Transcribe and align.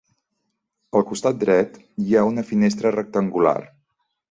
Al 0.99 1.05
costat 1.09 1.37
dret 1.43 1.77
hi 2.05 2.17
ha 2.17 2.25
una 2.31 2.47
finestra 2.51 2.95
rectangular. 2.99 3.57